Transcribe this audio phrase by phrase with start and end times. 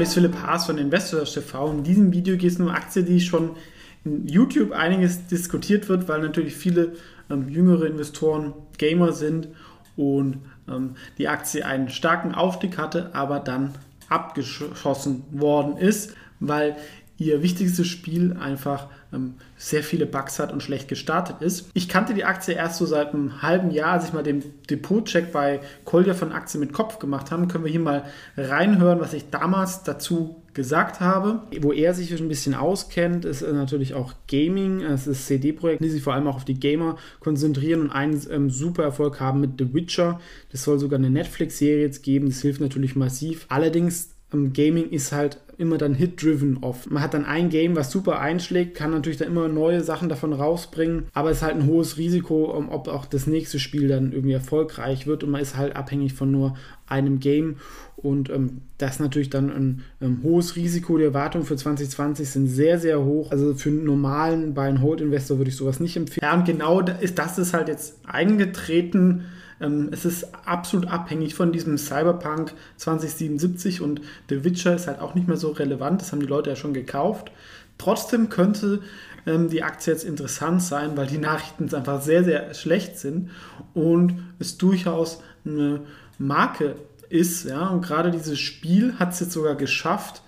[0.00, 1.72] Ist Philipp Haas von Investors TV.
[1.72, 3.56] In diesem Video geht es um Aktien, die schon
[4.04, 6.92] in YouTube einiges diskutiert wird, weil natürlich viele
[7.28, 9.48] ähm, jüngere Investoren Gamer sind
[9.96, 13.74] und ähm, die Aktie einen starken Aufstieg hatte, aber dann
[14.08, 16.76] abgeschossen worden ist, weil
[17.18, 21.70] ihr wichtigstes Spiel einfach ähm, sehr viele Bugs hat und schlecht gestartet ist.
[21.74, 25.32] Ich kannte die Aktie erst so seit einem halben Jahr, als ich mal den Depot-Check
[25.32, 27.48] bei Kolja von Aktien mit Kopf gemacht habe.
[27.48, 28.04] Können wir hier mal
[28.36, 31.42] reinhören, was ich damals dazu gesagt habe.
[31.60, 34.82] Wo er sich ein bisschen auskennt, ist natürlich auch Gaming.
[34.82, 38.50] Es ist CD-Projekt, die sich vor allem auch auf die Gamer konzentrieren und einen ähm,
[38.50, 40.20] super Erfolg haben mit The Witcher.
[40.52, 42.26] Das soll sogar eine Netflix-Serie jetzt geben.
[42.26, 43.46] Das hilft natürlich massiv.
[43.48, 46.90] Allerdings Gaming ist halt immer dann hit-driven oft.
[46.90, 50.32] Man hat dann ein Game, was super einschlägt, kann natürlich dann immer neue Sachen davon
[50.32, 54.34] rausbringen, aber es ist halt ein hohes Risiko, ob auch das nächste Spiel dann irgendwie
[54.34, 56.54] erfolgreich wird und man ist halt abhängig von nur
[56.86, 57.56] einem Game
[57.96, 60.98] und ähm, das ist natürlich dann ein, ein, hohes Risiko.
[60.98, 63.32] Die Erwartungen für 2020 sind sehr, sehr hoch.
[63.32, 66.20] Also für einen normalen Buy-and-Hold-Investor würde ich sowas nicht empfehlen.
[66.22, 69.22] Ja, und genau das ist halt jetzt eingetreten ähm,
[69.60, 75.26] es ist absolut abhängig von diesem Cyberpunk 2077 und The Witcher ist halt auch nicht
[75.26, 76.00] mehr so relevant.
[76.00, 77.32] Das haben die Leute ja schon gekauft.
[77.76, 78.80] Trotzdem könnte
[79.26, 83.30] ähm, die Aktie jetzt interessant sein, weil die Nachrichten einfach sehr, sehr schlecht sind
[83.74, 85.80] und es durchaus eine
[86.18, 86.76] Marke
[87.08, 87.44] ist.
[87.44, 87.68] Ja?
[87.68, 90.22] Und gerade dieses Spiel hat es jetzt sogar geschafft,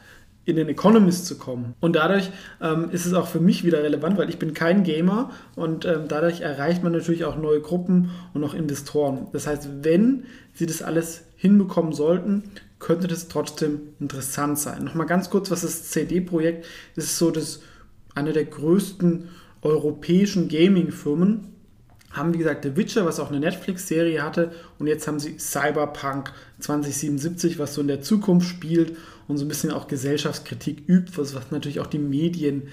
[0.51, 1.75] in den Economist zu kommen.
[1.81, 5.31] Und dadurch ähm, ist es auch für mich wieder relevant, weil ich bin kein Gamer
[5.57, 9.29] und ähm, dadurch erreicht man natürlich auch neue Gruppen und auch Investoren.
[9.33, 10.25] Das heißt, wenn
[10.55, 12.45] sie das alles hinbekommen sollten,
[12.79, 14.85] könnte das trotzdem interessant sein.
[14.85, 16.67] Nochmal ganz kurz, was das CD-Projekt
[16.97, 17.61] ist, ist so das
[18.15, 19.29] eine der größten
[19.63, 21.49] europäischen Gaming-Firmen
[22.11, 26.33] haben, wie gesagt, The Witcher, was auch eine Netflix-Serie hatte, und jetzt haben sie Cyberpunk
[26.59, 28.97] 2077, was so in der Zukunft spielt
[29.29, 32.65] und so ein bisschen auch Gesellschaftskritik übt, was, was natürlich auch die Medien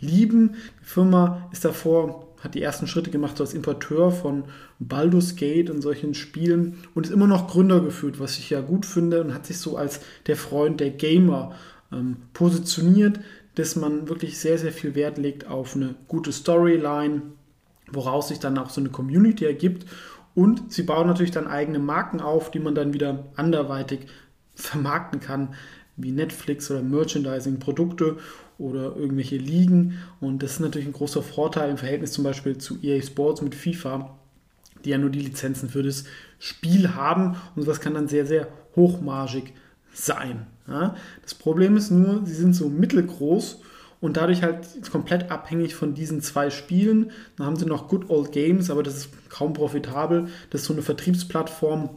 [0.00, 0.56] lieben.
[0.80, 4.44] Die Firma ist davor, hat die ersten Schritte gemacht so als Importeur von
[4.80, 8.84] Baldur's Gate und solchen Spielen und ist immer noch Gründer geführt, was ich ja gut
[8.84, 11.54] finde und hat sich so als der Freund der Gamer
[11.92, 13.20] ähm, positioniert,
[13.54, 17.22] dass man wirklich sehr, sehr viel Wert legt auf eine gute Storyline,
[17.92, 19.86] woraus sich dann auch so eine Community ergibt.
[20.34, 24.06] Und sie bauen natürlich dann eigene Marken auf, die man dann wieder anderweitig
[24.54, 25.54] vermarkten kann,
[25.96, 28.16] wie Netflix oder Merchandising-Produkte
[28.58, 29.98] oder irgendwelche Ligen.
[30.20, 33.54] Und das ist natürlich ein großer Vorteil im Verhältnis zum Beispiel zu EA Sports mit
[33.54, 34.16] FIFA,
[34.84, 36.04] die ja nur die Lizenzen für das
[36.38, 37.36] Spiel haben.
[37.54, 39.52] Und sowas kann dann sehr, sehr hochmargig
[39.92, 40.46] sein.
[40.66, 40.96] Ja?
[41.22, 43.60] Das Problem ist nur, sie sind so mittelgroß
[44.02, 47.12] und dadurch halt komplett abhängig von diesen zwei Spielen.
[47.36, 50.26] Dann haben sie noch Good Old Games, aber das ist kaum profitabel.
[50.50, 51.88] Das ist so eine Vertriebsplattform.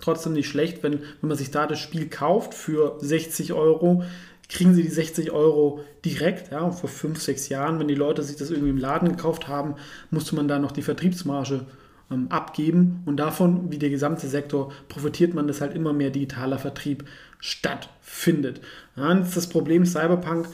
[0.00, 4.04] Trotzdem nicht schlecht, wenn, wenn man sich da das Spiel kauft für 60 Euro,
[4.48, 6.52] kriegen sie die 60 Euro direkt.
[6.52, 9.74] Ja, vor 5, 6 Jahren, wenn die Leute sich das irgendwie im Laden gekauft haben,
[10.12, 11.66] musste man da noch die Vertriebsmarge
[12.12, 13.02] ähm, abgeben.
[13.04, 17.04] Und davon, wie der gesamte Sektor, profitiert man, dass halt immer mehr digitaler Vertrieb
[17.40, 18.60] stattfindet.
[18.94, 20.46] Ja, das ist das Problem Cyberpunk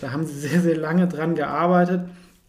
[0.00, 2.02] da haben sie sehr, sehr lange dran gearbeitet.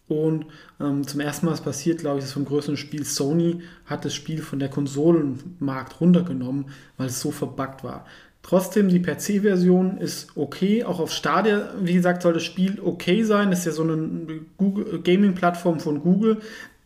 [0.08, 0.46] Und
[0.80, 4.14] ähm, zum ersten Mal ist passiert, glaube ich, das vom größten Spiel Sony hat das
[4.14, 8.06] Spiel von der Konsolenmarkt runtergenommen, weil es so verbuggt war.
[8.42, 10.84] Trotzdem, die PC-Version ist okay.
[10.84, 13.50] Auch auf Stadia, wie gesagt, soll das Spiel okay sein.
[13.50, 14.40] Das ist ja so eine
[15.04, 16.38] Gaming-Plattform von Google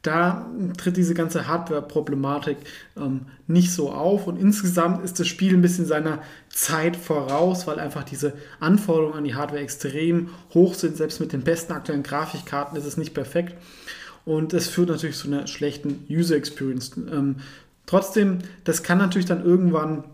[0.02, 2.58] da tritt diese ganze Hardware-Problematik
[2.96, 4.26] ähm, nicht so auf.
[4.26, 9.24] Und insgesamt ist das Spiel ein bisschen seiner Zeit voraus, weil einfach diese Anforderungen an
[9.24, 10.96] die Hardware extrem hoch sind.
[10.96, 13.54] Selbst mit den besten aktuellen Grafikkarten ist es nicht perfekt.
[14.24, 16.92] Und es führt natürlich zu einer schlechten User Experience.
[16.96, 17.36] Ähm,
[17.86, 20.04] trotzdem, das kann natürlich dann irgendwann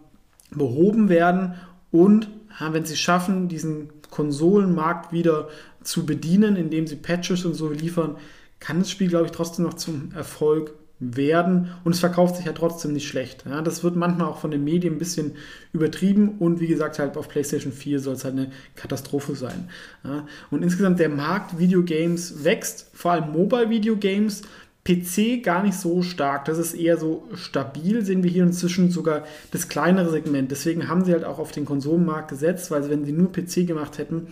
[0.50, 1.54] behoben werden.
[1.90, 2.28] Und
[2.60, 5.48] wenn sie schaffen, diesen Konsolenmarkt wieder
[5.82, 8.16] zu bedienen, indem sie Patches und so liefern,
[8.60, 12.52] kann das Spiel, glaube ich, trotzdem noch zum Erfolg werden und es verkauft sich ja
[12.52, 13.44] trotzdem nicht schlecht.
[13.46, 15.36] Ja, das wird manchmal auch von den Medien ein bisschen
[15.72, 19.68] übertrieben und wie gesagt, halt auf PlayStation 4 soll es halt eine Katastrophe sein.
[20.02, 24.42] Ja, und insgesamt der Markt Videogames wächst, vor allem Mobile Videogames.
[24.88, 26.46] PC gar nicht so stark.
[26.46, 30.50] Das ist eher so stabil, sehen wir hier inzwischen sogar das kleinere Segment.
[30.50, 33.98] Deswegen haben sie halt auch auf den Konsolenmarkt gesetzt, weil wenn sie nur PC gemacht
[33.98, 34.28] hätten,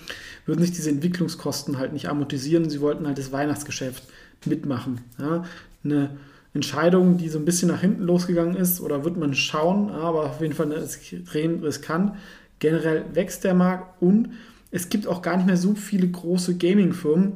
[0.47, 2.71] würden sich diese Entwicklungskosten halt nicht amortisieren.
[2.71, 4.05] Sie wollten halt das Weihnachtsgeschäft
[4.47, 5.01] mitmachen.
[5.19, 5.45] Ja,
[5.85, 6.17] eine
[6.55, 10.41] Entscheidung, die so ein bisschen nach hinten losgegangen ist, oder wird man schauen, aber auf
[10.41, 12.13] jeden Fall extrem riskant.
[12.61, 14.31] Generell wächst der Markt und
[14.71, 17.35] es gibt auch gar nicht mehr so viele große Gaming-Firmen.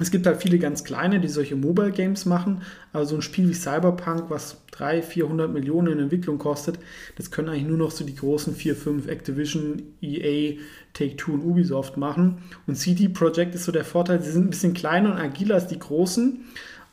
[0.00, 2.62] Es gibt halt viele ganz kleine, die solche Mobile Games machen.
[2.92, 6.78] Also ein Spiel wie Cyberpunk, was 300, 400 Millionen in Entwicklung kostet,
[7.16, 10.58] das können eigentlich nur noch so die großen 4, 5 Activision, EA,
[10.92, 12.38] Take-Two und Ubisoft machen.
[12.66, 15.66] Und CD Projekt ist so der Vorteil, sie sind ein bisschen kleiner und agiler als
[15.66, 16.44] die großen.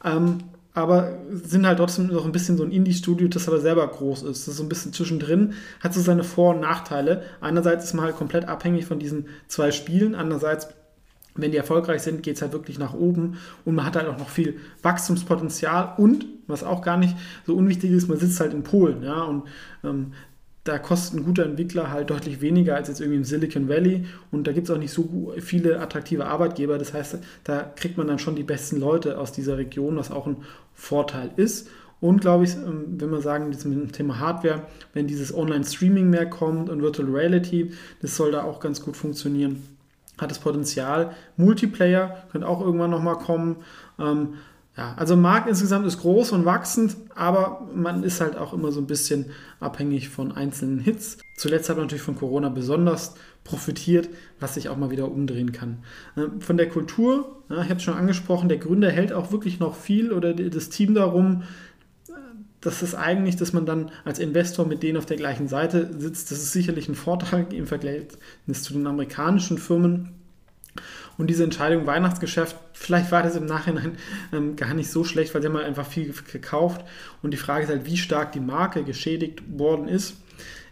[0.03, 0.37] Ähm,
[0.73, 4.41] aber sind halt trotzdem noch ein bisschen so ein Indie-Studio, das aber selber groß ist.
[4.41, 7.23] Das ist so ein bisschen zwischendrin, hat so seine Vor- und Nachteile.
[7.39, 10.67] Einerseits ist man halt komplett abhängig von diesen zwei Spielen, andererseits
[11.35, 14.17] wenn die erfolgreich sind, geht es halt wirklich nach oben und man hat halt auch
[14.17, 17.15] noch viel Wachstumspotenzial und, was auch gar nicht
[17.45, 19.43] so unwichtig ist, man sitzt halt in Polen, ja, und
[19.83, 20.13] ähm,
[20.65, 24.47] da kostet ein guter Entwickler halt deutlich weniger als jetzt irgendwie im Silicon Valley und
[24.47, 26.79] da gibt es auch nicht so viele attraktive Arbeitgeber.
[26.79, 30.25] Das heißt, da kriegt man dann schon die besten Leute aus dieser Region, was auch
[30.25, 30.37] ein
[30.73, 31.69] Vorteil ist.
[32.01, 36.25] Und glaube ich, ähm, wenn wir sagen, mit dem Thema Hardware, wenn dieses Online-Streaming mehr
[36.25, 37.71] kommt und Virtual Reality,
[38.01, 39.61] das soll da auch ganz gut funktionieren,
[40.17, 41.11] hat das Potenzial.
[41.37, 43.57] Multiplayer könnte auch irgendwann nochmal kommen.
[43.99, 44.35] Ähm,
[44.77, 48.81] ja, also Markt insgesamt ist groß und wachsend, aber man ist halt auch immer so
[48.81, 49.27] ein bisschen
[49.61, 51.17] abhängig von einzelnen Hits.
[51.37, 53.15] Zuletzt hat man natürlich von Corona besonders
[53.45, 54.09] profitiert,
[54.39, 55.79] was sich auch mal wieder umdrehen kann.
[56.17, 59.59] Ähm, von der Kultur, ja, ich habe es schon angesprochen, der Gründer hält auch wirklich
[59.59, 61.43] noch viel oder das Team darum.
[62.65, 66.31] Das ist eigentlich, dass man dann als Investor mit denen auf der gleichen Seite sitzt.
[66.31, 68.07] Das ist sicherlich ein Vorteil im Vergleich
[68.51, 70.09] zu den amerikanischen Firmen.
[71.17, 73.97] Und diese Entscheidung Weihnachtsgeschäft, vielleicht war das im Nachhinein
[74.33, 76.83] ähm, gar nicht so schlecht, weil sie haben halt einfach viel gekauft.
[77.21, 80.15] Und die Frage ist halt, wie stark die Marke geschädigt worden ist.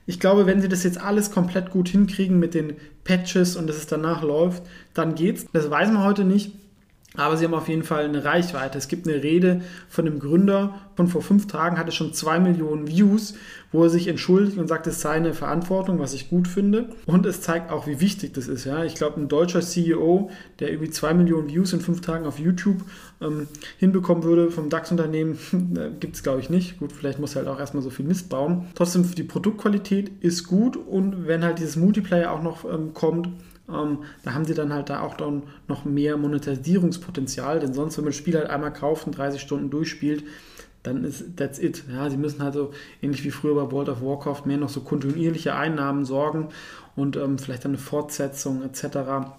[0.07, 2.74] Ich glaube, wenn sie das jetzt alles komplett gut hinkriegen mit den
[3.04, 4.63] Patches und dass es danach läuft,
[4.96, 5.46] dann geht's.
[5.54, 6.54] Das weiß man heute nicht.
[7.15, 8.77] Aber sie haben auf jeden Fall eine Reichweite.
[8.77, 12.88] Es gibt eine Rede von dem Gründer von vor fünf Tagen, hatte schon zwei Millionen
[12.88, 13.36] Views,
[13.71, 16.89] wo er sich entschuldigt und sagt, es sei eine Verantwortung, was ich gut finde.
[17.06, 18.65] Und es zeigt auch, wie wichtig das ist.
[18.65, 18.83] Ja?
[18.83, 20.30] Ich glaube, ein deutscher CEO,
[20.60, 22.81] der irgendwie zwei Millionen Views in fünf Tagen auf YouTube
[23.21, 25.38] ähm, hinbekommen würde vom DAX-Unternehmen,
[25.75, 26.80] äh, gibt es, glaube ich, nicht.
[26.80, 28.68] Gut, vielleicht muss er halt auch erstmal so viel Mist bauen.
[28.75, 33.30] Trotzdem, die Produktqualität ist gut und wenn halt dieses Multiplayer auch noch ähm, kommt,
[33.74, 38.06] ähm, da haben sie dann halt da auch dann noch mehr Monetarisierungspotenzial, denn sonst, wenn
[38.06, 40.24] man das Spiel halt einmal kauft und 30 Stunden durchspielt,
[40.84, 41.84] dann ist that's it.
[41.92, 42.72] Ja, sie müssen halt so
[43.02, 46.50] ähnlich wie früher bei World of Warcraft mehr noch so kontinuierliche Einnahmen sorgen
[46.96, 49.30] und ähm, vielleicht dann eine Fortsetzung etc.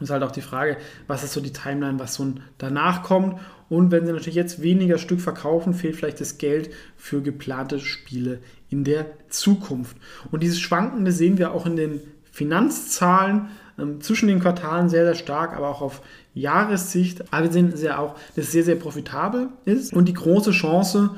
[0.00, 3.38] Ist halt auch die Frage, was ist so die Timeline, was so danach kommt.
[3.68, 8.40] Und wenn sie natürlich jetzt weniger Stück verkaufen, fehlt vielleicht das Geld für geplante Spiele
[8.68, 9.96] in der Zukunft.
[10.30, 12.00] Und dieses Schwankende sehen wir auch in den
[12.40, 13.48] Finanzzahlen
[13.78, 16.00] ähm, zwischen den Quartalen sehr, sehr stark, aber auch auf
[16.32, 17.22] Jahressicht.
[17.30, 21.10] Aber wir sehen ja auch, dass es sehr, sehr profitabel ist und die große Chance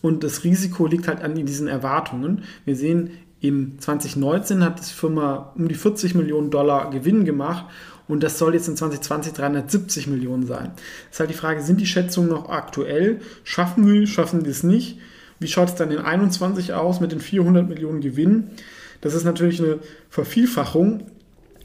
[0.00, 2.44] und das Risiko liegt halt an diesen Erwartungen.
[2.64, 3.10] Wir sehen,
[3.42, 7.66] im 2019 hat die Firma um die 40 Millionen Dollar Gewinn gemacht
[8.08, 10.72] und das soll jetzt in 2020 370 Millionen sein.
[10.74, 13.20] Das ist halt die Frage, sind die Schätzungen noch aktuell?
[13.44, 14.98] Schaffen wir, schaffen wir es nicht?
[15.40, 18.52] Wie schaut es dann in 2021 aus mit den 400 Millionen Gewinn?
[19.00, 19.78] Das ist natürlich eine
[20.08, 21.06] Vervielfachung.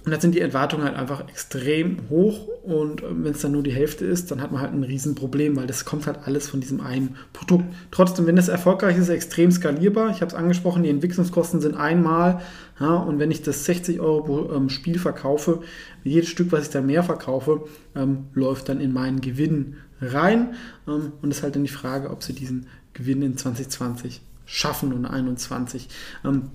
[0.05, 2.47] Und da sind die Erwartungen halt einfach extrem hoch.
[2.63, 5.55] Und äh, wenn es dann nur die Hälfte ist, dann hat man halt ein Riesenproblem,
[5.55, 7.65] weil das kommt halt alles von diesem einen Produkt.
[7.89, 10.11] Trotzdem, wenn es erfolgreich ist, extrem skalierbar.
[10.11, 12.41] Ich habe es angesprochen, die Entwicklungskosten sind einmal.
[12.79, 15.61] Ja, und wenn ich das 60 Euro pro ähm, Spiel verkaufe,
[16.03, 17.63] jedes Stück, was ich da mehr verkaufe,
[17.95, 20.53] ähm, läuft dann in meinen Gewinn rein.
[20.87, 24.93] Ähm, und es ist halt dann die Frage, ob sie diesen Gewinn in 2020 schaffen
[24.93, 25.89] und 2021.
[26.23, 26.51] Ähm,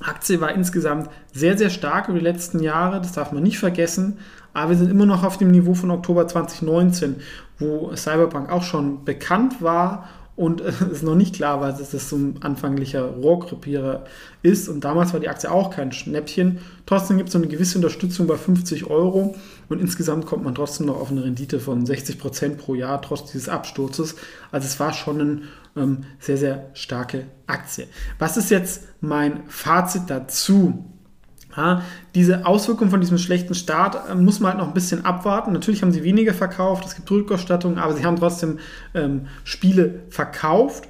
[0.00, 4.18] Aktie war insgesamt sehr, sehr stark über die letzten Jahre, das darf man nicht vergessen.
[4.54, 7.16] Aber wir sind immer noch auf dem Niveau von Oktober 2019,
[7.58, 10.60] wo Cyberpunk auch schon bekannt war und
[10.92, 14.04] es noch nicht klar war, dass das so ein anfänglicher Rohrkrepierer
[14.42, 14.68] ist.
[14.68, 16.60] Und damals war die Aktie auch kein Schnäppchen.
[16.86, 19.34] Trotzdem gibt es so eine gewisse Unterstützung bei 50 Euro
[19.68, 23.32] und insgesamt kommt man trotzdem noch auf eine Rendite von 60 Prozent pro Jahr, trotz
[23.32, 24.14] dieses Absturzes.
[24.52, 25.42] Also es war schon eine
[25.76, 27.88] ähm, sehr, sehr starke Aktie.
[28.20, 30.84] Was ist jetzt mein Fazit dazu?
[31.58, 31.82] Ja,
[32.14, 35.52] diese Auswirkungen von diesem schlechten Start äh, muss man halt noch ein bisschen abwarten.
[35.52, 38.60] Natürlich haben sie weniger verkauft, es gibt Rückerstattungen, aber sie haben trotzdem
[38.94, 40.84] ähm, Spiele verkauft.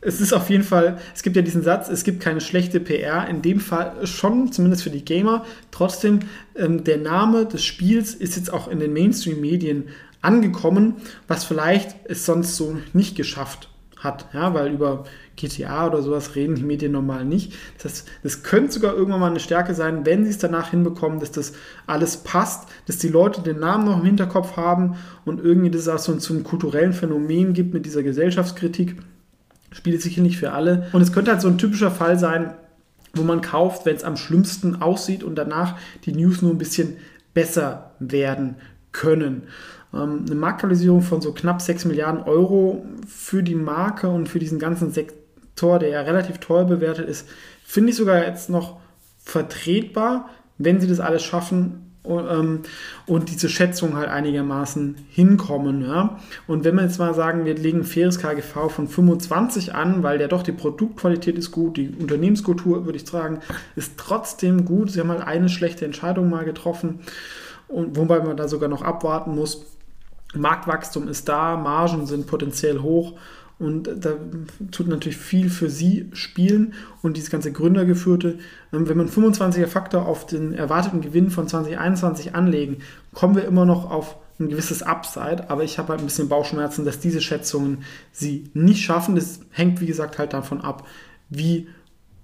[0.00, 3.28] Es ist auf jeden Fall, es gibt ja diesen Satz, es gibt keine schlechte PR,
[3.28, 5.44] in dem Fall schon, zumindest für die Gamer.
[5.70, 6.20] Trotzdem,
[6.56, 9.88] ähm, der Name des Spiels ist jetzt auch in den Mainstream-Medien
[10.22, 10.94] angekommen,
[11.26, 13.68] was vielleicht es sonst so nicht geschafft
[14.00, 15.04] hat, ja, weil über
[15.36, 17.52] GTA oder sowas reden die Medien normal nicht.
[17.82, 21.32] Das, das könnte sogar irgendwann mal eine Stärke sein, wenn sie es danach hinbekommen, dass
[21.32, 21.52] das
[21.86, 25.98] alles passt, dass die Leute den Namen noch im Hinterkopf haben und irgendwie das auch
[25.98, 28.96] so zum kulturellen Phänomen gibt mit dieser Gesellschaftskritik.
[29.72, 30.88] Spielt sicher nicht für alle.
[30.92, 32.54] Und es könnte halt so ein typischer Fall sein,
[33.14, 36.96] wo man kauft, wenn es am schlimmsten aussieht und danach die News nur ein bisschen
[37.34, 38.56] besser werden
[38.92, 39.42] können.
[39.92, 44.58] Ähm, eine Marktkapitalisierung von so knapp 6 Milliarden Euro für die Marke und für diesen
[44.58, 47.28] ganzen Sektor, der ja relativ teuer bewertet ist,
[47.64, 48.78] finde ich sogar jetzt noch
[49.18, 52.60] vertretbar, wenn sie das alles schaffen ähm,
[53.06, 55.82] und diese Schätzung halt einigermaßen hinkommen.
[55.82, 56.18] Ja?
[56.46, 60.28] Und wenn wir jetzt mal sagen, wir legen faires KGV von 25 an, weil der
[60.28, 63.40] doch die Produktqualität ist gut, die Unternehmenskultur, würde ich sagen,
[63.76, 64.90] ist trotzdem gut.
[64.90, 67.00] Sie haben halt eine schlechte Entscheidung mal getroffen
[67.68, 69.66] und wobei man da sogar noch abwarten muss.
[70.34, 73.14] Marktwachstum ist da, Margen sind potenziell hoch
[73.58, 74.14] und da
[74.70, 78.38] tut natürlich viel für sie spielen und dieses ganze Gründergeführte.
[78.72, 82.78] Ähm, wenn man 25er Faktor auf den erwarteten Gewinn von 2021 anlegen,
[83.12, 86.84] kommen wir immer noch auf ein gewisses Upside, aber ich habe halt ein bisschen Bauchschmerzen,
[86.84, 87.82] dass diese Schätzungen
[88.12, 89.16] sie nicht schaffen.
[89.16, 90.86] Das hängt, wie gesagt, halt davon ab,
[91.28, 91.66] wie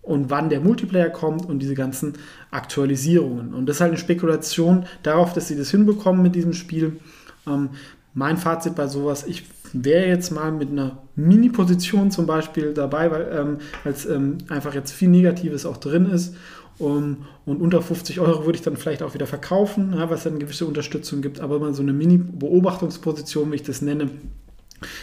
[0.03, 2.13] und wann der Multiplayer kommt und diese ganzen
[2.51, 3.55] Aktualisierungen.
[3.55, 7.01] Und das ist halt eine Spekulation darauf, dass sie das hinbekommen mit diesem Spiel.
[7.47, 7.71] Ähm,
[8.15, 13.29] mein Fazit bei sowas, ich wäre jetzt mal mit einer Mini-Position zum Beispiel dabei, weil
[13.33, 16.35] ähm, es ähm, einfach jetzt viel Negatives auch drin ist.
[16.77, 20.41] Um, und unter 50 Euro würde ich dann vielleicht auch wieder verkaufen, ja, was dann
[20.41, 21.39] gewisse Unterstützung gibt.
[21.39, 24.11] Aber mal so eine Mini-Beobachtungsposition, wie ich das nenne,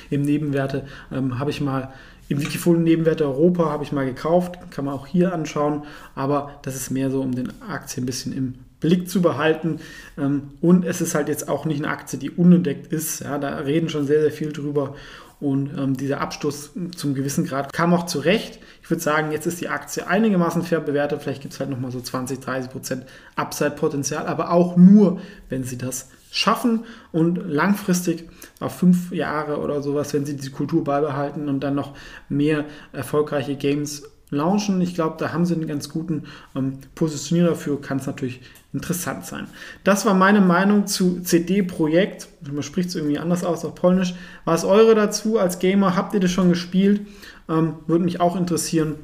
[0.10, 1.94] im Nebenwerte, ähm, habe ich mal
[2.27, 5.84] im Wikifolio Nebenwerte Europa habe ich mal gekauft, kann man auch hier anschauen,
[6.15, 9.80] aber das ist mehr so, um den Aktien ein bisschen im Blick zu behalten.
[10.18, 13.22] Ähm, und es ist halt jetzt auch nicht eine Aktie, die unentdeckt ist.
[13.22, 14.96] Ja, da reden schon sehr, sehr viel drüber.
[15.40, 18.60] Und ähm, dieser Abstoß zum gewissen Grad kam auch zurecht.
[18.84, 21.24] Ich würde sagen, jetzt ist die Aktie einigermaßen fair bewertet.
[21.24, 25.20] Vielleicht gibt es halt nochmal so 20, 30 Prozent Upside-Potenzial, aber auch nur,
[25.50, 30.84] wenn sie das schaffen und langfristig auf fünf Jahre oder sowas, wenn sie diese Kultur
[30.84, 31.96] beibehalten und dann noch
[32.30, 34.82] mehr erfolgreiche Games launchen.
[34.82, 36.24] Ich glaube, da haben sie einen ganz guten
[36.56, 38.42] ähm, Positionierer dafür, kann es natürlich
[38.74, 39.48] interessant sein.
[39.84, 42.30] Das war meine Meinung zu CD-Projekt.
[42.50, 44.16] Man spricht es irgendwie anders aus auf Polnisch.
[44.46, 45.96] Was eure dazu als Gamer?
[45.96, 47.02] Habt ihr das schon gespielt?
[47.50, 48.96] Ähm, Würde mich auch interessieren.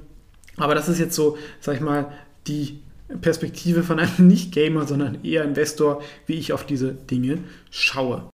[0.55, 2.11] Aber das ist jetzt so, sag ich mal,
[2.47, 2.79] die
[3.21, 8.23] Perspektive von einem Nicht-Gamer, sondern eher Investor, wie ich auf diese Dinge schaue.